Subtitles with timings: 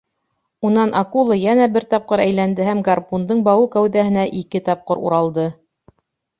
[0.69, 5.49] Унан акула йәнә бер тапҡыр әйләнде һәм гарпундың бауы кәүҙәһенә ике тапҡыр уралды.